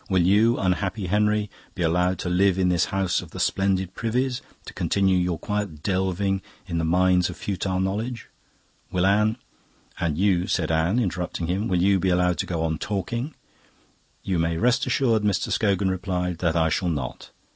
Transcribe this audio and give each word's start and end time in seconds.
Will 0.09 0.23
you, 0.23 0.57
unhappy 0.57 1.05
Henry, 1.05 1.47
be 1.75 1.83
allowed 1.83 2.17
to 2.17 2.27
live 2.29 2.57
in 2.57 2.69
this 2.69 2.85
house 2.85 3.21
of 3.21 3.29
the 3.29 3.39
splendid 3.39 3.93
privies, 3.93 4.41
to 4.65 4.73
continue 4.73 5.15
your 5.15 5.37
quiet 5.37 5.83
delving 5.83 6.41
in 6.65 6.79
the 6.79 6.83
mines 6.83 7.29
of 7.29 7.37
futile 7.37 7.79
knowledge? 7.79 8.27
Will 8.91 9.05
Anne..." 9.05 9.37
"And 9.99 10.17
you," 10.17 10.47
said 10.47 10.71
Anne, 10.71 10.97
interrupting 10.97 11.45
him, 11.45 11.67
"will 11.67 11.83
you 11.83 11.99
be 11.99 12.09
allowed 12.09 12.39
to 12.39 12.47
go 12.47 12.63
on 12.63 12.79
talking?" 12.79 13.35
"You 14.23 14.39
may 14.39 14.57
rest 14.57 14.87
assured," 14.87 15.21
Mr. 15.21 15.51
Scogan 15.51 15.91
replied, 15.91 16.39
"that 16.39 16.55
I 16.55 16.69
shall 16.69 16.89
not. 16.89 17.29